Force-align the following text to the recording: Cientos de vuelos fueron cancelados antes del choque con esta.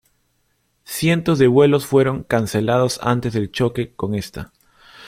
Cientos 0.83 1.37
de 1.37 1.45
vuelos 1.45 1.85
fueron 1.85 2.23
cancelados 2.23 2.99
antes 3.03 3.33
del 3.33 3.51
choque 3.51 3.93
con 3.93 4.15
esta. 4.15 4.51